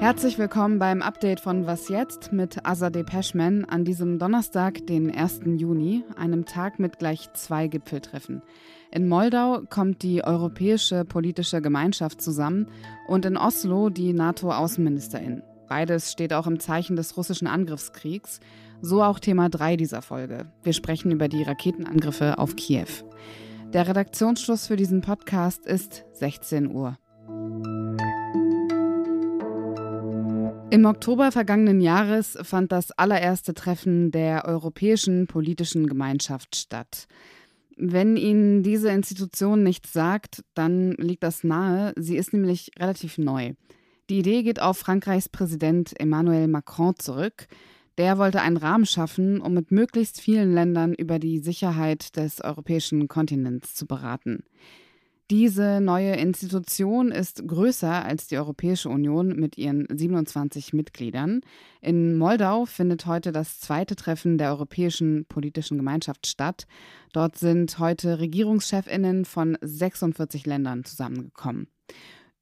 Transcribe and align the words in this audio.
Herzlich 0.00 0.38
willkommen 0.38 0.78
beim 0.78 1.02
Update 1.02 1.40
von 1.40 1.66
Was 1.66 1.90
jetzt 1.90 2.32
mit 2.32 2.66
Azadeh 2.66 3.04
Peschman 3.04 3.66
an 3.66 3.84
diesem 3.84 4.18
Donnerstag, 4.18 4.86
den 4.86 5.14
1. 5.14 5.42
Juni, 5.58 6.04
einem 6.16 6.46
Tag 6.46 6.78
mit 6.78 6.98
gleich 6.98 7.30
zwei 7.34 7.68
Gipfeltreffen. 7.68 8.40
In 8.90 9.08
Moldau 9.08 9.60
kommt 9.68 10.02
die 10.02 10.24
Europäische 10.24 11.04
Politische 11.04 11.60
Gemeinschaft 11.60 12.22
zusammen 12.22 12.66
und 13.08 13.26
in 13.26 13.36
Oslo 13.36 13.90
die 13.90 14.14
NATO-Außenministerin. 14.14 15.42
Beides 15.68 16.10
steht 16.10 16.32
auch 16.32 16.46
im 16.46 16.60
Zeichen 16.60 16.96
des 16.96 17.18
russischen 17.18 17.46
Angriffskriegs. 17.46 18.40
So 18.80 19.02
auch 19.02 19.18
Thema 19.18 19.50
3 19.50 19.76
dieser 19.76 20.00
Folge. 20.00 20.46
Wir 20.62 20.72
sprechen 20.72 21.10
über 21.10 21.28
die 21.28 21.42
Raketenangriffe 21.42 22.38
auf 22.38 22.56
Kiew. 22.56 22.88
Der 23.74 23.86
Redaktionsschluss 23.86 24.66
für 24.66 24.76
diesen 24.76 25.02
Podcast 25.02 25.66
ist 25.66 26.06
16 26.14 26.74
Uhr. 26.74 26.96
Im 30.70 30.84
Oktober 30.84 31.32
vergangenen 31.32 31.80
Jahres 31.80 32.38
fand 32.42 32.70
das 32.70 32.92
allererste 32.92 33.54
Treffen 33.54 34.12
der 34.12 34.44
Europäischen 34.44 35.26
Politischen 35.26 35.88
Gemeinschaft 35.88 36.54
statt. 36.54 37.08
Wenn 37.76 38.16
Ihnen 38.16 38.62
diese 38.62 38.90
Institution 38.90 39.64
nichts 39.64 39.92
sagt, 39.92 40.44
dann 40.54 40.92
liegt 40.92 41.24
das 41.24 41.42
nahe. 41.42 41.92
Sie 41.96 42.16
ist 42.16 42.32
nämlich 42.32 42.70
relativ 42.78 43.18
neu. 43.18 43.54
Die 44.10 44.20
Idee 44.20 44.44
geht 44.44 44.62
auf 44.62 44.78
Frankreichs 44.78 45.28
Präsident 45.28 45.98
Emmanuel 45.98 46.46
Macron 46.46 46.94
zurück. 46.96 47.48
Der 47.98 48.16
wollte 48.18 48.40
einen 48.40 48.56
Rahmen 48.56 48.86
schaffen, 48.86 49.40
um 49.40 49.52
mit 49.54 49.72
möglichst 49.72 50.20
vielen 50.20 50.54
Ländern 50.54 50.94
über 50.94 51.18
die 51.18 51.40
Sicherheit 51.40 52.16
des 52.16 52.40
europäischen 52.40 53.08
Kontinents 53.08 53.74
zu 53.74 53.86
beraten. 53.86 54.44
Diese 55.30 55.80
neue 55.80 56.16
Institution 56.16 57.12
ist 57.12 57.46
größer 57.46 58.04
als 58.04 58.26
die 58.26 58.36
Europäische 58.36 58.88
Union 58.88 59.28
mit 59.36 59.56
ihren 59.56 59.86
27 59.88 60.72
Mitgliedern. 60.72 61.42
In 61.80 62.18
Moldau 62.18 62.64
findet 62.64 63.06
heute 63.06 63.30
das 63.30 63.60
zweite 63.60 63.94
Treffen 63.94 64.38
der 64.38 64.50
Europäischen 64.50 65.26
Politischen 65.26 65.76
Gemeinschaft 65.76 66.26
statt. 66.26 66.66
Dort 67.12 67.38
sind 67.38 67.78
heute 67.78 68.18
Regierungschefinnen 68.18 69.24
von 69.24 69.56
46 69.60 70.46
Ländern 70.46 70.84
zusammengekommen. 70.84 71.68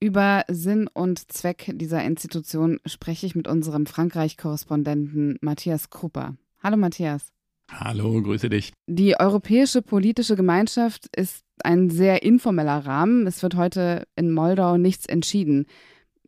Über 0.00 0.45
Sinn 0.48 0.89
und 0.91 1.30
Zweck 1.30 1.70
dieser 1.75 2.02
Institution 2.02 2.80
spreche 2.86 3.27
ich 3.27 3.34
mit 3.34 3.48
unserem 3.48 3.84
Frankreich-Korrespondenten 3.84 5.36
Matthias 5.42 5.91
Krupper. 5.91 6.36
Hallo 6.62 6.78
Matthias. 6.78 7.33
Hallo, 7.70 8.23
grüße 8.23 8.48
dich. 8.48 8.73
Die 8.86 9.20
Europäische 9.20 9.83
Politische 9.83 10.36
Gemeinschaft 10.36 11.14
ist 11.14 11.45
ein 11.64 11.91
sehr 11.91 12.23
informeller 12.23 12.78
Rahmen. 12.87 13.27
Es 13.27 13.42
wird 13.42 13.56
heute 13.56 14.06
in 14.17 14.33
Moldau 14.33 14.77
nichts 14.77 15.06
entschieden. 15.06 15.67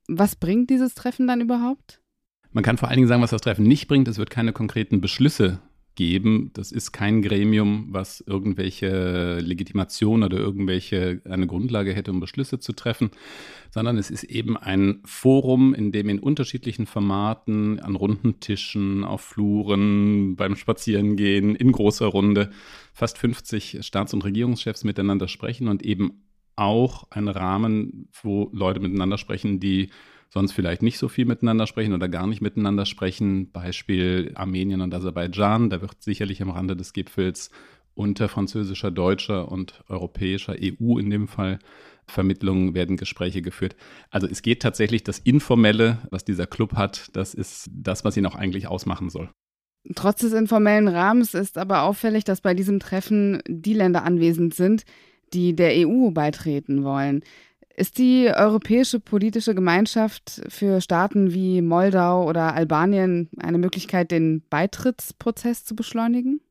Was 0.08 0.36
bringt 0.36 0.70
dieses 0.70 0.94
Treffen 0.94 1.26
dann 1.26 1.40
überhaupt? 1.40 2.00
Man 2.52 2.64
kann 2.64 2.78
vor 2.78 2.88
allen 2.88 2.96
Dingen 2.96 3.08
sagen, 3.08 3.22
was 3.22 3.30
das 3.30 3.42
Treffen 3.42 3.64
nicht 3.64 3.86
bringt. 3.86 4.08
Es 4.08 4.18
wird 4.18 4.30
keine 4.30 4.52
konkreten 4.52 5.00
Beschlüsse 5.00 5.60
geben. 6.00 6.50
Das 6.54 6.72
ist 6.72 6.92
kein 6.92 7.20
Gremium, 7.20 7.88
was 7.90 8.24
irgendwelche 8.26 9.38
Legitimation 9.40 10.22
oder 10.22 10.38
irgendwelche 10.38 11.20
eine 11.28 11.46
Grundlage 11.46 11.92
hätte, 11.92 12.10
um 12.10 12.20
Beschlüsse 12.20 12.58
zu 12.58 12.72
treffen, 12.72 13.10
sondern 13.70 13.98
es 13.98 14.10
ist 14.10 14.24
eben 14.24 14.56
ein 14.56 15.02
Forum, 15.04 15.74
in 15.74 15.92
dem 15.92 16.08
in 16.08 16.18
unterschiedlichen 16.18 16.86
Formaten, 16.86 17.80
an 17.80 17.96
runden 17.96 18.40
Tischen, 18.40 19.04
auf 19.04 19.20
Fluren, 19.20 20.36
beim 20.36 20.56
Spazierengehen, 20.56 21.54
in 21.54 21.70
großer 21.70 22.06
Runde 22.06 22.50
fast 22.94 23.18
50 23.18 23.80
Staats- 23.82 24.14
und 24.14 24.24
Regierungschefs 24.24 24.84
miteinander 24.84 25.28
sprechen 25.28 25.68
und 25.68 25.82
eben 25.82 26.22
auch 26.56 27.10
ein 27.10 27.28
Rahmen, 27.28 28.08
wo 28.22 28.48
Leute 28.54 28.80
miteinander 28.80 29.18
sprechen, 29.18 29.60
die 29.60 29.90
sonst 30.32 30.52
vielleicht 30.52 30.82
nicht 30.82 30.98
so 30.98 31.08
viel 31.08 31.26
miteinander 31.26 31.66
sprechen 31.66 31.92
oder 31.92 32.08
gar 32.08 32.26
nicht 32.26 32.40
miteinander 32.40 32.86
sprechen. 32.86 33.50
Beispiel 33.50 34.32
Armenien 34.34 34.80
und 34.80 34.94
Aserbaidschan. 34.94 35.70
Da 35.70 35.80
wird 35.80 36.02
sicherlich 36.02 36.40
am 36.40 36.50
Rande 36.50 36.76
des 36.76 36.92
Gipfels 36.92 37.50
unter 37.94 38.28
französischer, 38.28 38.90
deutscher 38.90 39.50
und 39.50 39.82
europäischer 39.88 40.54
EU 40.54 40.98
in 40.98 41.10
dem 41.10 41.28
Fall 41.28 41.58
Vermittlungen 42.06 42.74
werden 42.74 42.96
Gespräche 42.96 43.42
geführt. 43.42 43.76
Also 44.10 44.26
es 44.26 44.42
geht 44.42 44.62
tatsächlich 44.62 45.04
das 45.04 45.18
Informelle, 45.18 45.98
was 46.10 46.24
dieser 46.24 46.46
Club 46.46 46.74
hat, 46.74 47.10
das 47.14 47.34
ist 47.34 47.70
das, 47.72 48.04
was 48.04 48.16
ihn 48.16 48.26
auch 48.26 48.34
eigentlich 48.34 48.66
ausmachen 48.66 49.10
soll. 49.10 49.30
Trotz 49.94 50.20
des 50.20 50.32
informellen 50.32 50.88
Rahmens 50.88 51.34
ist 51.34 51.56
aber 51.56 51.82
auffällig, 51.82 52.24
dass 52.24 52.40
bei 52.40 52.54
diesem 52.54 52.80
Treffen 52.80 53.42
die 53.46 53.72
Länder 53.72 54.02
anwesend 54.02 54.54
sind, 54.54 54.84
die 55.32 55.54
der 55.54 55.86
EU 55.86 56.10
beitreten 56.10 56.84
wollen. 56.84 57.22
Ist 57.80 57.96
die 57.96 58.30
Europäische 58.30 59.00
Politische 59.00 59.54
Gemeinschaft 59.54 60.42
für 60.48 60.82
Staaten 60.82 61.32
wie 61.32 61.62
Moldau 61.62 62.28
oder 62.28 62.54
Albanien 62.54 63.30
eine 63.38 63.56
Möglichkeit, 63.56 64.10
den 64.10 64.42
Beitrittsprozess 64.50 65.64
zu 65.64 65.74
beschleunigen? 65.74 66.42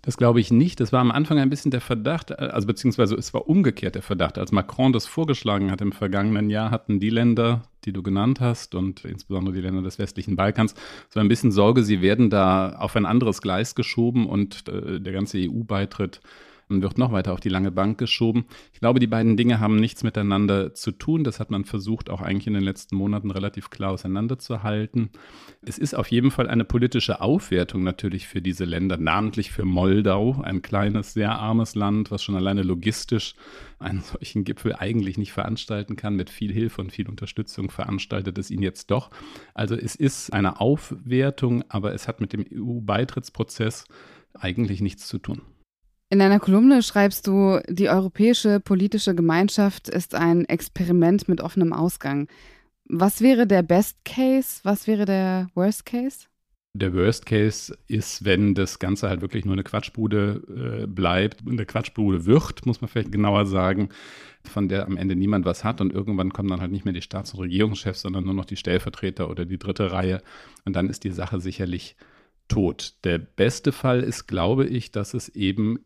Das 0.00 0.16
glaube 0.16 0.40
ich 0.40 0.50
nicht. 0.50 0.80
Das 0.80 0.94
war 0.94 1.00
am 1.02 1.10
Anfang 1.10 1.38
ein 1.38 1.50
bisschen 1.50 1.72
der 1.72 1.82
Verdacht, 1.82 2.38
also 2.38 2.66
beziehungsweise 2.66 3.16
es 3.16 3.34
war 3.34 3.50
umgekehrt 3.50 3.96
der 3.96 4.02
Verdacht. 4.02 4.38
Als 4.38 4.50
Macron 4.50 4.94
das 4.94 5.04
vorgeschlagen 5.04 5.70
hat 5.70 5.82
im 5.82 5.92
vergangenen 5.92 6.48
Jahr, 6.48 6.70
hatten 6.70 7.00
die 7.00 7.10
Länder, 7.10 7.64
die 7.84 7.92
du 7.92 8.02
genannt 8.02 8.40
hast 8.40 8.74
und 8.74 9.04
insbesondere 9.04 9.54
die 9.54 9.60
Länder 9.60 9.82
des 9.82 9.98
westlichen 9.98 10.36
Balkans, 10.36 10.74
so 11.10 11.20
ein 11.20 11.28
bisschen 11.28 11.52
Sorge, 11.52 11.82
sie 11.82 12.00
werden 12.00 12.30
da 12.30 12.76
auf 12.78 12.96
ein 12.96 13.04
anderes 13.04 13.42
Gleis 13.42 13.74
geschoben 13.74 14.26
und 14.26 14.66
äh, 14.68 15.02
der 15.02 15.12
ganze 15.12 15.36
EU-Beitritt 15.36 16.22
und 16.68 16.82
wird 16.82 16.98
noch 16.98 17.12
weiter 17.12 17.32
auf 17.32 17.40
die 17.40 17.48
lange 17.48 17.70
Bank 17.70 17.98
geschoben. 17.98 18.46
Ich 18.72 18.80
glaube, 18.80 18.98
die 18.98 19.06
beiden 19.06 19.36
Dinge 19.36 19.60
haben 19.60 19.76
nichts 19.76 20.02
miteinander 20.02 20.74
zu 20.74 20.90
tun. 20.90 21.22
Das 21.22 21.38
hat 21.38 21.50
man 21.50 21.64
versucht, 21.64 22.10
auch 22.10 22.20
eigentlich 22.20 22.46
in 22.48 22.54
den 22.54 22.62
letzten 22.62 22.96
Monaten 22.96 23.30
relativ 23.30 23.70
klar 23.70 23.92
auseinanderzuhalten. 23.92 25.10
Es 25.62 25.78
ist 25.78 25.94
auf 25.94 26.10
jeden 26.10 26.30
Fall 26.30 26.48
eine 26.48 26.64
politische 26.64 27.20
Aufwertung 27.20 27.84
natürlich 27.84 28.26
für 28.26 28.42
diese 28.42 28.64
Länder, 28.64 28.96
namentlich 28.96 29.52
für 29.52 29.64
Moldau, 29.64 30.40
ein 30.42 30.62
kleines, 30.62 31.12
sehr 31.12 31.38
armes 31.38 31.74
Land, 31.74 32.10
was 32.10 32.22
schon 32.22 32.36
alleine 32.36 32.62
logistisch 32.62 33.34
einen 33.78 34.00
solchen 34.00 34.44
Gipfel 34.44 34.74
eigentlich 34.74 35.18
nicht 35.18 35.32
veranstalten 35.32 35.96
kann. 35.96 36.16
Mit 36.16 36.30
viel 36.30 36.52
Hilfe 36.52 36.80
und 36.80 36.92
viel 36.92 37.08
Unterstützung 37.08 37.70
veranstaltet 37.70 38.38
es 38.38 38.50
ihn 38.50 38.62
jetzt 38.62 38.90
doch. 38.90 39.10
Also 39.54 39.76
es 39.76 39.94
ist 39.94 40.32
eine 40.32 40.60
Aufwertung, 40.60 41.64
aber 41.68 41.94
es 41.94 42.08
hat 42.08 42.20
mit 42.20 42.32
dem 42.32 42.44
EU-Beitrittsprozess 42.52 43.84
eigentlich 44.34 44.80
nichts 44.80 45.06
zu 45.06 45.18
tun. 45.18 45.42
In 46.08 46.20
deiner 46.20 46.38
Kolumne 46.38 46.84
schreibst 46.84 47.26
du, 47.26 47.60
die 47.68 47.88
europäische 47.88 48.60
politische 48.60 49.16
Gemeinschaft 49.16 49.88
ist 49.88 50.14
ein 50.14 50.44
Experiment 50.44 51.28
mit 51.28 51.40
offenem 51.40 51.72
Ausgang. 51.72 52.28
Was 52.88 53.20
wäre 53.22 53.48
der 53.48 53.62
Best 53.62 54.04
Case? 54.04 54.60
Was 54.62 54.86
wäre 54.86 55.04
der 55.04 55.48
Worst 55.54 55.84
Case? 55.84 56.28
Der 56.74 56.94
Worst 56.94 57.26
Case 57.26 57.76
ist, 57.88 58.24
wenn 58.24 58.54
das 58.54 58.78
Ganze 58.78 59.08
halt 59.08 59.20
wirklich 59.20 59.44
nur 59.44 59.54
eine 59.54 59.64
Quatschbude 59.64 60.84
äh, 60.84 60.86
bleibt, 60.86 61.40
eine 61.44 61.66
Quatschbude 61.66 62.24
wird, 62.24 62.66
muss 62.66 62.80
man 62.80 62.88
vielleicht 62.88 63.10
genauer 63.10 63.46
sagen, 63.46 63.88
von 64.44 64.68
der 64.68 64.86
am 64.86 64.96
Ende 64.96 65.16
niemand 65.16 65.44
was 65.44 65.64
hat 65.64 65.80
und 65.80 65.92
irgendwann 65.92 66.32
kommen 66.32 66.50
dann 66.50 66.60
halt 66.60 66.70
nicht 66.70 66.84
mehr 66.84 66.94
die 66.94 67.02
Staats- 67.02 67.32
und 67.34 67.40
Regierungschefs, 67.40 68.02
sondern 68.02 68.24
nur 68.24 68.34
noch 68.34 68.44
die 68.44 68.56
Stellvertreter 68.56 69.28
oder 69.28 69.44
die 69.44 69.58
dritte 69.58 69.90
Reihe 69.90 70.22
und 70.64 70.76
dann 70.76 70.88
ist 70.88 71.02
die 71.02 71.10
Sache 71.10 71.40
sicherlich 71.40 71.96
tot. 72.46 72.94
Der 73.02 73.18
beste 73.18 73.72
Fall 73.72 74.02
ist, 74.02 74.28
glaube 74.28 74.66
ich, 74.66 74.92
dass 74.92 75.14
es 75.14 75.30
eben 75.30 75.80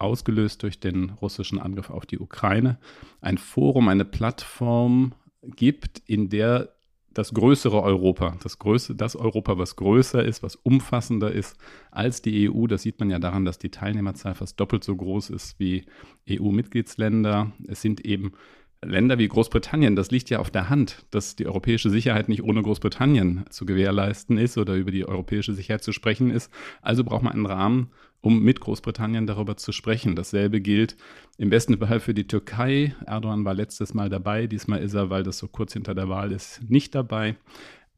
ausgelöst 0.00 0.62
durch 0.62 0.80
den 0.80 1.10
russischen 1.10 1.58
Angriff 1.58 1.90
auf 1.90 2.06
die 2.06 2.18
Ukraine, 2.18 2.78
ein 3.20 3.38
Forum, 3.38 3.88
eine 3.88 4.04
Plattform 4.04 5.14
gibt, 5.42 6.02
in 6.06 6.28
der 6.28 6.70
das 7.12 7.34
größere 7.34 7.82
Europa, 7.82 8.36
das, 8.42 8.58
größere, 8.58 8.96
das 8.96 9.16
Europa, 9.16 9.58
was 9.58 9.76
größer 9.76 10.24
ist, 10.24 10.42
was 10.42 10.56
umfassender 10.56 11.32
ist 11.32 11.56
als 11.90 12.22
die 12.22 12.48
EU, 12.48 12.66
das 12.66 12.82
sieht 12.82 13.00
man 13.00 13.10
ja 13.10 13.18
daran, 13.18 13.44
dass 13.44 13.58
die 13.58 13.70
Teilnehmerzahl 13.70 14.34
fast 14.34 14.60
doppelt 14.60 14.84
so 14.84 14.94
groß 14.94 15.30
ist 15.30 15.58
wie 15.58 15.86
EU-Mitgliedsländer. 16.28 17.50
Es 17.66 17.82
sind 17.82 18.04
eben 18.04 18.32
Länder 18.82 19.18
wie 19.18 19.28
Großbritannien, 19.28 19.94
das 19.94 20.10
liegt 20.10 20.30
ja 20.30 20.38
auf 20.38 20.50
der 20.50 20.70
Hand, 20.70 21.04
dass 21.10 21.36
die 21.36 21.46
europäische 21.46 21.90
Sicherheit 21.90 22.30
nicht 22.30 22.42
ohne 22.42 22.62
Großbritannien 22.62 23.44
zu 23.50 23.66
gewährleisten 23.66 24.38
ist 24.38 24.56
oder 24.56 24.74
über 24.74 24.90
die 24.90 25.04
europäische 25.06 25.52
Sicherheit 25.52 25.84
zu 25.84 25.92
sprechen 25.92 26.30
ist. 26.30 26.50
Also 26.80 27.04
braucht 27.04 27.22
man 27.22 27.34
einen 27.34 27.44
Rahmen, 27.44 27.90
um 28.22 28.42
mit 28.42 28.60
Großbritannien 28.60 29.26
darüber 29.26 29.58
zu 29.58 29.72
sprechen. 29.72 30.16
Dasselbe 30.16 30.62
gilt 30.62 30.96
im 31.36 31.50
besten 31.50 31.76
Fall 31.76 32.00
für 32.00 32.14
die 32.14 32.26
Türkei. 32.26 32.94
Erdogan 33.04 33.44
war 33.44 33.52
letztes 33.52 33.92
Mal 33.92 34.08
dabei, 34.08 34.46
diesmal 34.46 34.80
ist 34.80 34.94
er, 34.94 35.10
weil 35.10 35.24
das 35.24 35.36
so 35.36 35.46
kurz 35.46 35.74
hinter 35.74 35.94
der 35.94 36.08
Wahl 36.08 36.32
ist, 36.32 36.62
nicht 36.70 36.94
dabei. 36.94 37.36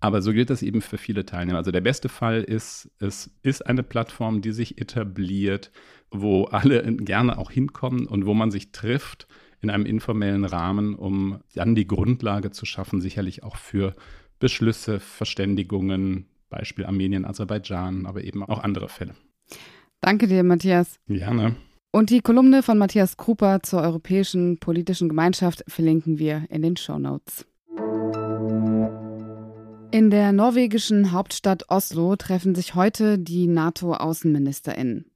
Aber 0.00 0.20
so 0.20 0.32
gilt 0.32 0.50
das 0.50 0.62
eben 0.62 0.81
für 0.81 0.99
viele 0.99 1.25
Teilnehmer. 1.25 1.58
Also 1.58 1.70
der 1.70 1.81
beste 1.81 2.08
Fall 2.08 2.43
ist, 2.43 2.90
es 2.99 3.31
ist 3.44 3.64
eine 3.64 3.85
Plattform, 3.85 4.43
die 4.43 4.50
sich 4.50 4.81
etabliert, 4.81 5.70
wo 6.11 6.46
alle 6.46 6.82
gerne 6.96 7.38
auch 7.38 7.52
hinkommen 7.52 8.08
und 8.08 8.26
wo 8.26 8.35
man 8.35 8.50
sich 8.50 8.73
trifft 8.73 9.28
in 9.62 9.70
einem 9.70 9.87
informellen 9.87 10.44
Rahmen, 10.44 10.94
um 10.94 11.41
dann 11.55 11.75
die 11.75 11.87
Grundlage 11.87 12.50
zu 12.50 12.67
schaffen, 12.67 13.00
sicherlich 13.00 13.43
auch 13.43 13.56
für 13.56 13.94
Beschlüsse, 14.38 15.00
Verständigungen, 15.00 16.26
Beispiel 16.50 16.85
Armenien, 16.85 17.25
Aserbaidschan, 17.25 18.06
aber 18.06 18.23
eben 18.25 18.43
auch 18.43 18.62
andere 18.62 18.88
Fälle. 18.88 19.14
Danke 20.00 20.26
dir, 20.26 20.43
Matthias. 20.43 20.99
Gerne. 21.06 21.55
Und 21.93 22.11
die 22.11 22.20
Kolumne 22.20 22.62
von 22.62 22.76
Matthias 22.76 23.17
Kruper 23.17 23.62
zur 23.62 23.82
Europäischen 23.82 24.59
Politischen 24.59 25.09
Gemeinschaft 25.09 25.62
verlinken 25.69 26.19
wir 26.19 26.47
in 26.50 26.62
den 26.62 26.76
Show 26.76 26.99
Notes. 26.99 27.47
In 29.93 30.09
der 30.11 30.32
norwegischen 30.32 31.12
Hauptstadt 31.12 31.64
Oslo 31.69 32.17
treffen 32.17 32.55
sich 32.55 32.75
heute 32.75 33.19
die 33.19 33.47
NATO-Außenministerinnen. 33.47 35.12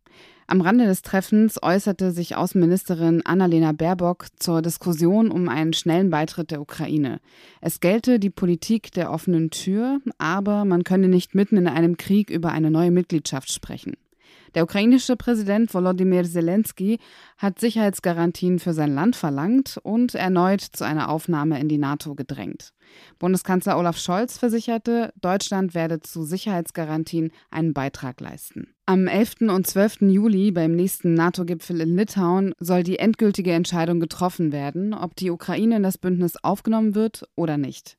Am 0.48 0.60
Rande 0.60 0.86
des 0.86 1.02
Treffens 1.02 1.60
äußerte 1.60 2.12
sich 2.12 2.36
Außenministerin 2.36 3.26
Annalena 3.26 3.72
Baerbock 3.72 4.26
zur 4.38 4.62
Diskussion 4.62 5.32
um 5.32 5.48
einen 5.48 5.72
schnellen 5.72 6.08
Beitritt 6.10 6.52
der 6.52 6.60
Ukraine. 6.60 7.18
Es 7.60 7.80
gelte 7.80 8.20
die 8.20 8.30
Politik 8.30 8.92
der 8.92 9.10
offenen 9.10 9.50
Tür, 9.50 9.98
aber 10.18 10.64
man 10.64 10.84
könne 10.84 11.08
nicht 11.08 11.34
mitten 11.34 11.56
in 11.56 11.66
einem 11.66 11.96
Krieg 11.96 12.30
über 12.30 12.52
eine 12.52 12.70
neue 12.70 12.92
Mitgliedschaft 12.92 13.52
sprechen. 13.52 13.96
Der 14.54 14.64
ukrainische 14.64 15.16
Präsident 15.16 15.72
Volodymyr 15.74 16.24
Zelensky 16.24 16.98
hat 17.36 17.60
Sicherheitsgarantien 17.60 18.58
für 18.58 18.72
sein 18.72 18.94
Land 18.94 19.16
verlangt 19.16 19.78
und 19.82 20.14
erneut 20.14 20.62
zu 20.62 20.84
einer 20.84 21.10
Aufnahme 21.10 21.60
in 21.60 21.68
die 21.68 21.78
NATO 21.78 22.14
gedrängt. 22.14 22.72
Bundeskanzler 23.18 23.78
Olaf 23.78 23.98
Scholz 23.98 24.38
versicherte, 24.38 25.12
Deutschland 25.20 25.74
werde 25.74 26.00
zu 26.00 26.22
Sicherheitsgarantien 26.22 27.32
einen 27.50 27.74
Beitrag 27.74 28.20
leisten. 28.20 28.68
Am 28.86 29.08
11. 29.08 29.42
und 29.48 29.66
12. 29.66 30.02
Juli 30.02 30.52
beim 30.52 30.72
nächsten 30.72 31.14
NATO-Gipfel 31.14 31.80
in 31.80 31.96
Litauen 31.96 32.54
soll 32.58 32.82
die 32.82 32.98
endgültige 32.98 33.52
Entscheidung 33.52 34.00
getroffen 34.00 34.52
werden, 34.52 34.94
ob 34.94 35.16
die 35.16 35.30
Ukraine 35.30 35.76
in 35.76 35.82
das 35.82 35.98
Bündnis 35.98 36.36
aufgenommen 36.42 36.94
wird 36.94 37.28
oder 37.34 37.58
nicht. 37.58 37.98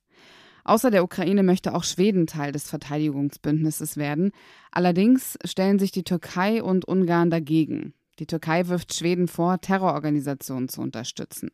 Außer 0.68 0.92
der 0.92 1.06
Ukraine 1.06 1.44
möchte 1.44 1.74
auch 1.74 1.86
Schweden 1.86 2.28
Teil 2.28 2.52
des 2.52 2.70
Verteidigungsbündnisses 2.70 3.96
werden. 3.96 4.32
Allerdings 4.70 5.40
stellen 5.46 5.80
sich 5.80 5.92
die 5.92 6.04
Türkei 6.04 6.62
und 6.62 6.86
Ungarn 6.86 7.30
dagegen. 7.30 7.94
Die 8.20 8.26
Türkei 8.26 8.68
wirft 8.68 8.94
Schweden 8.94 9.30
vor, 9.30 9.62
Terrororganisationen 9.62 10.68
zu 10.68 10.82
unterstützen. 10.82 11.52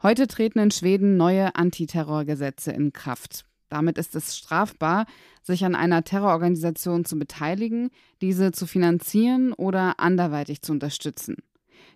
Heute 0.00 0.28
treten 0.28 0.60
in 0.60 0.70
Schweden 0.70 1.16
neue 1.16 1.56
Antiterrorgesetze 1.56 2.70
in 2.70 2.92
Kraft. 2.92 3.46
Damit 3.68 3.98
ist 3.98 4.14
es 4.14 4.36
strafbar, 4.36 5.06
sich 5.42 5.64
an 5.64 5.74
einer 5.74 6.04
Terrororganisation 6.04 7.04
zu 7.04 7.18
beteiligen, 7.18 7.90
diese 8.20 8.52
zu 8.52 8.68
finanzieren 8.68 9.54
oder 9.54 9.98
anderweitig 9.98 10.62
zu 10.62 10.70
unterstützen. 10.70 11.36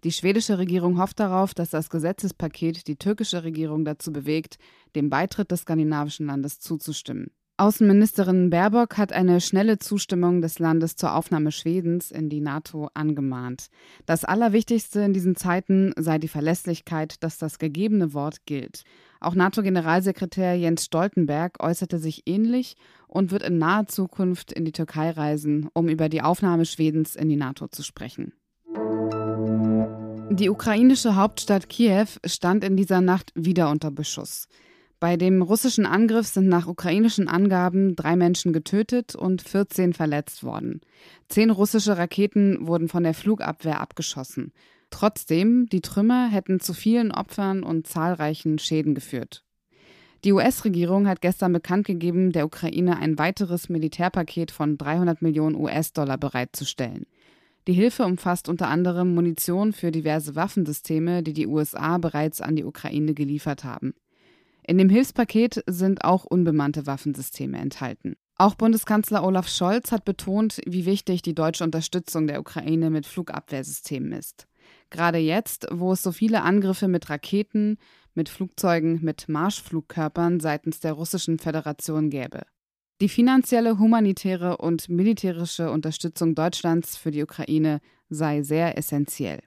Die 0.04 0.12
schwedische 0.12 0.58
Regierung 0.58 0.98
hofft 0.98 1.20
darauf, 1.20 1.52
dass 1.52 1.70
das 1.70 1.90
Gesetzespaket 1.90 2.86
die 2.86 2.96
türkische 2.96 3.44
Regierung 3.44 3.84
dazu 3.84 4.12
bewegt, 4.12 4.58
dem 4.96 5.10
Beitritt 5.10 5.50
des 5.50 5.60
skandinavischen 5.60 6.26
Landes 6.26 6.58
zuzustimmen. 6.58 7.30
Außenministerin 7.60 8.48
Baerbock 8.48 8.96
hat 8.96 9.12
eine 9.12 9.38
schnelle 9.42 9.78
Zustimmung 9.78 10.40
des 10.40 10.58
Landes 10.58 10.96
zur 10.96 11.14
Aufnahme 11.14 11.52
Schwedens 11.52 12.10
in 12.10 12.30
die 12.30 12.40
NATO 12.40 12.88
angemahnt. 12.94 13.66
Das 14.06 14.24
Allerwichtigste 14.24 15.02
in 15.02 15.12
diesen 15.12 15.36
Zeiten 15.36 15.92
sei 15.98 16.16
die 16.16 16.28
Verlässlichkeit, 16.28 17.22
dass 17.22 17.36
das 17.36 17.58
gegebene 17.58 18.14
Wort 18.14 18.46
gilt. 18.46 18.84
Auch 19.20 19.34
NATO-Generalsekretär 19.34 20.54
Jens 20.54 20.86
Stoltenberg 20.86 21.62
äußerte 21.62 21.98
sich 21.98 22.22
ähnlich 22.24 22.76
und 23.08 23.30
wird 23.30 23.42
in 23.42 23.58
naher 23.58 23.86
Zukunft 23.86 24.52
in 24.54 24.64
die 24.64 24.72
Türkei 24.72 25.10
reisen, 25.10 25.68
um 25.74 25.90
über 25.90 26.08
die 26.08 26.22
Aufnahme 26.22 26.64
Schwedens 26.64 27.14
in 27.14 27.28
die 27.28 27.36
NATO 27.36 27.68
zu 27.68 27.82
sprechen. 27.82 28.32
Die 30.32 30.48
ukrainische 30.48 31.16
Hauptstadt 31.16 31.68
Kiew 31.68 32.06
stand 32.24 32.62
in 32.62 32.76
dieser 32.76 33.00
Nacht 33.00 33.32
wieder 33.34 33.68
unter 33.68 33.90
Beschuss. 33.90 34.46
Bei 35.00 35.16
dem 35.16 35.42
russischen 35.42 35.86
Angriff 35.86 36.28
sind 36.28 36.46
nach 36.46 36.68
ukrainischen 36.68 37.26
Angaben 37.26 37.96
drei 37.96 38.14
Menschen 38.14 38.52
getötet 38.52 39.16
und 39.16 39.42
14 39.42 39.92
verletzt 39.92 40.44
worden. 40.44 40.82
Zehn 41.28 41.50
russische 41.50 41.98
Raketen 41.98 42.68
wurden 42.68 42.86
von 42.86 43.02
der 43.02 43.14
Flugabwehr 43.14 43.80
abgeschossen. 43.80 44.52
Trotzdem, 44.90 45.66
die 45.66 45.80
Trümmer 45.80 46.28
hätten 46.28 46.60
zu 46.60 46.74
vielen 46.74 47.10
Opfern 47.10 47.64
und 47.64 47.88
zahlreichen 47.88 48.60
Schäden 48.60 48.94
geführt. 48.94 49.42
Die 50.22 50.32
US-Regierung 50.32 51.08
hat 51.08 51.22
gestern 51.22 51.52
bekannt 51.52 51.88
gegeben, 51.88 52.30
der 52.30 52.46
Ukraine 52.46 52.98
ein 52.98 53.18
weiteres 53.18 53.68
Militärpaket 53.68 54.52
von 54.52 54.78
300 54.78 55.22
Millionen 55.22 55.56
US-Dollar 55.56 56.18
bereitzustellen. 56.18 57.06
Die 57.66 57.72
Hilfe 57.72 58.04
umfasst 58.04 58.48
unter 58.48 58.68
anderem 58.68 59.14
Munition 59.14 59.72
für 59.72 59.90
diverse 59.90 60.34
Waffensysteme, 60.34 61.22
die 61.22 61.32
die 61.32 61.46
USA 61.46 61.98
bereits 61.98 62.40
an 62.40 62.56
die 62.56 62.64
Ukraine 62.64 63.14
geliefert 63.14 63.64
haben. 63.64 63.94
In 64.66 64.78
dem 64.78 64.88
Hilfspaket 64.88 65.62
sind 65.66 66.04
auch 66.04 66.24
unbemannte 66.24 66.86
Waffensysteme 66.86 67.58
enthalten. 67.58 68.16
Auch 68.36 68.54
Bundeskanzler 68.54 69.22
Olaf 69.22 69.48
Scholz 69.48 69.92
hat 69.92 70.04
betont, 70.04 70.60
wie 70.64 70.86
wichtig 70.86 71.20
die 71.20 71.34
deutsche 71.34 71.64
Unterstützung 71.64 72.26
der 72.26 72.40
Ukraine 72.40 72.88
mit 72.88 73.04
Flugabwehrsystemen 73.04 74.12
ist. 74.12 74.46
Gerade 74.88 75.18
jetzt, 75.18 75.66
wo 75.70 75.92
es 75.92 76.02
so 76.02 76.12
viele 76.12 76.42
Angriffe 76.42 76.88
mit 76.88 77.10
Raketen, 77.10 77.76
mit 78.14 78.28
Flugzeugen, 78.28 79.00
mit 79.02 79.28
Marschflugkörpern 79.28 80.40
seitens 80.40 80.80
der 80.80 80.92
Russischen 80.92 81.38
Föderation 81.38 82.08
gäbe. 82.08 82.42
Die 83.00 83.08
finanzielle, 83.08 83.78
humanitäre 83.78 84.58
und 84.58 84.90
militärische 84.90 85.70
Unterstützung 85.70 86.34
Deutschlands 86.34 86.98
für 86.98 87.10
die 87.10 87.22
Ukraine 87.22 87.80
sei 88.10 88.42
sehr 88.42 88.76
essentiell. 88.76 89.40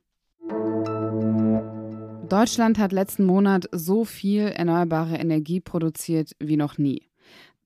Deutschland 2.29 2.79
hat 2.79 2.91
letzten 2.91 3.25
Monat 3.25 3.69
so 3.71 4.05
viel 4.05 4.47
erneuerbare 4.47 5.17
Energie 5.17 5.59
produziert 5.59 6.31
wie 6.39 6.57
noch 6.57 6.79
nie. 6.79 7.03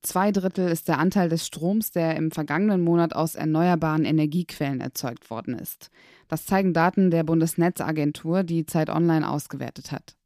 Zwei 0.02 0.30
Drittel 0.30 0.68
ist 0.68 0.88
der 0.88 0.98
Anteil 0.98 1.30
des 1.30 1.46
Stroms, 1.46 1.90
der 1.90 2.16
im 2.16 2.32
vergangenen 2.32 2.82
Monat 2.82 3.14
aus 3.14 3.34
erneuerbaren 3.34 4.04
Energiequellen 4.04 4.82
erzeugt 4.82 5.30
worden 5.30 5.54
ist. 5.54 5.90
Das 6.28 6.44
zeigen 6.44 6.74
Daten 6.74 7.10
der 7.10 7.24
Bundesnetzagentur, 7.24 8.42
die 8.42 8.66
Zeit 8.66 8.90
Online 8.90 9.28
ausgewertet 9.28 9.90
hat. 9.90 10.16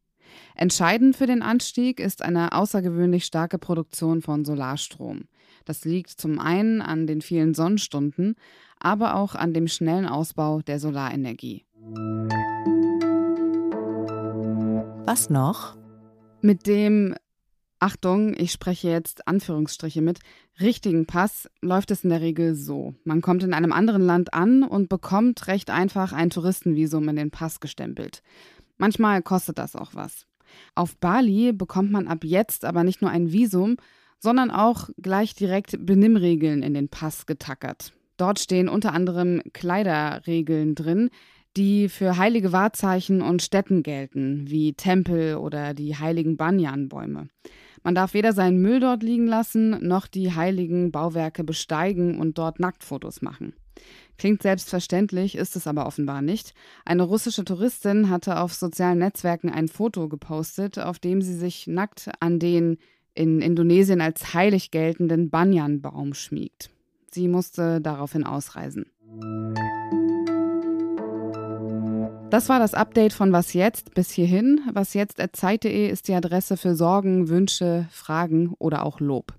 Entscheidend 0.56 1.17
für 1.17 1.26
den 1.26 1.43
Anstieg 1.43 2.00
ist 2.00 2.23
eine 2.23 2.53
außergewöhnlich 2.53 3.25
starke 3.25 3.58
Produktion 3.58 4.23
von 4.23 4.44
Solarstrom. 4.44 5.23
Das 5.64 5.85
liegt 5.85 6.11
zum 6.11 6.38
einen 6.38 6.82
an 6.82 7.06
den 7.06 7.20
vielen 7.20 7.55
Sonnenstunden, 7.55 8.35
aber 8.79 9.17
auch 9.17 9.35
an 9.35 9.55
dem 9.55 9.69
schnellen 9.69 10.06
Ausbau 10.06 10.61
der 10.62 10.79
Solarenergie. 10.79 11.64
Was 15.05 15.31
noch? 15.31 15.76
Mit 16.41 16.67
dem 16.67 17.14
Achtung, 17.82 18.35
ich 18.38 18.53
spreche 18.53 18.88
jetzt 18.88 19.26
Anführungsstriche 19.26 20.03
mit, 20.03 20.20
richtigen 20.61 21.06
Pass 21.06 21.50
läuft 21.61 21.91
es 21.91 22.05
in 22.05 22.11
der 22.11 22.20
Regel 22.20 22.55
so. 22.55 22.94
Man 23.03 23.20
kommt 23.23 23.43
in 23.43 23.55
einem 23.55 23.73
anderen 23.73 24.03
Land 24.03 24.35
an 24.35 24.62
und 24.62 24.88
bekommt 24.88 25.49
recht 25.49 25.69
einfach 25.69 26.12
ein 26.12 26.31
Touristenvisum 26.31 27.08
in 27.08 27.17
den 27.17 27.32
Pass 27.32 27.58
gestempelt. 27.58 28.23
Manchmal 28.79 29.20
kostet 29.23 29.58
das 29.58 29.75
auch 29.75 29.94
was. 29.94 30.26
Auf 30.75 30.97
Bali 30.97 31.53
bekommt 31.53 31.91
man 31.91 32.06
ab 32.06 32.25
jetzt 32.25 32.65
aber 32.65 32.84
nicht 32.84 33.03
nur 33.03 33.10
ein 33.10 33.32
Visum, 33.32 33.77
sondern 34.22 34.50
auch 34.50 34.88
gleich 35.00 35.34
direkt 35.34 35.84
Benimmregeln 35.84 36.62
in 36.62 36.74
den 36.74 36.88
Pass 36.88 37.26
getackert. 37.26 37.93
Dort 38.17 38.38
stehen 38.38 38.69
unter 38.69 38.93
anderem 38.93 39.43
Kleiderregeln 39.52 40.76
drin, 40.76 41.10
die 41.56 41.88
für 41.88 42.17
heilige 42.17 42.52
Wahrzeichen 42.52 43.20
und 43.20 43.43
Stätten 43.43 43.82
gelten, 43.82 44.48
wie 44.48 44.74
Tempel 44.74 45.36
oder 45.36 45.74
die 45.74 45.96
heiligen 45.96 46.36
Banyan-Bäume. 46.36 47.29
Man 47.82 47.94
darf 47.96 48.14
weder 48.14 48.32
seinen 48.32 48.62
Müll 48.62 48.79
dort 48.79 49.02
liegen 49.02 49.26
lassen, 49.26 49.86
noch 49.86 50.06
die 50.06 50.32
heiligen 50.34 50.93
Bauwerke 50.93 51.43
besteigen 51.43 52.20
und 52.20 52.38
dort 52.38 52.60
Nacktfotos 52.60 53.22
machen. 53.22 53.55
Klingt 54.19 54.43
selbstverständlich, 54.43 55.34
ist 55.34 55.56
es 55.56 55.67
aber 55.67 55.86
offenbar 55.86 56.22
nicht. 56.22 56.55
Eine 56.84 57.02
russische 57.02 57.44
Touristin 57.44 58.08
hatte 58.08 58.38
auf 58.38 58.55
sozialen 58.55 58.98
Netzwerken 58.98 59.50
ein 59.50 59.67
Foto 59.67 60.08
gepostet, 60.08 60.79
auf 60.79 61.00
dem 61.00 61.22
sie 61.22 61.34
sich 61.34 61.67
nackt 61.67 62.08
an 62.20 62.38
den 62.38 62.79
in 63.14 63.40
Indonesien 63.40 64.00
als 64.00 64.34
heilig 64.34 64.70
geltenden 64.70 65.31
Banyan-Baum 65.31 66.14
schmiegt. 66.14 66.70
Sie 67.10 67.28
musste 67.28 67.81
daraufhin 67.81 68.24
ausreisen. 68.24 68.86
Das 72.31 72.48
war 72.48 72.58
das 72.58 72.72
Update 72.72 73.12
von 73.12 73.32
Was 73.32 73.52
jetzt 73.52 73.92
bis 73.92 74.10
hierhin. 74.10 74.60
Was 74.72 74.94
jetzt 74.94 75.22
Zeit.de 75.32 75.90
ist 75.90 76.08
die 76.08 76.14
Adresse 76.14 76.56
für 76.56 76.74
Sorgen, 76.74 77.28
Wünsche, 77.28 77.86
Fragen 77.90 78.54
oder 78.58 78.86
auch 78.86 79.00
Lob. 79.00 79.34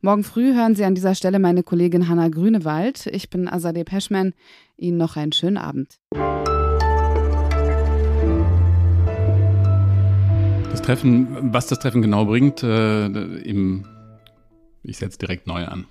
Morgen 0.00 0.22
früh 0.22 0.54
hören 0.54 0.76
Sie 0.76 0.84
an 0.84 0.94
dieser 0.94 1.16
Stelle 1.16 1.40
meine 1.40 1.62
Kollegin 1.64 2.08
Hanna 2.08 2.28
Grünewald. 2.28 3.06
Ich 3.06 3.28
bin 3.28 3.48
Azadeh 3.48 3.84
Peschman. 3.84 4.32
Ihnen 4.76 4.96
noch 4.96 5.16
einen 5.16 5.32
schönen 5.32 5.58
Abend. 5.58 5.98
Das 10.80 10.86
Treffen, 10.86 11.52
was 11.52 11.66
das 11.66 11.78
Treffen 11.78 12.00
genau 12.00 12.24
bringt, 12.24 12.62
äh, 12.62 13.04
im, 13.04 13.84
ich 14.82 14.96
setze 14.96 15.18
direkt 15.18 15.46
neu 15.46 15.66
an. 15.66 15.84